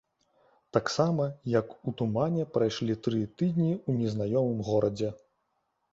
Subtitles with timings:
[0.77, 1.27] Таксама,
[1.59, 5.09] як у тумане, прайшлі тры тыдні ў незнаёмым горадзе.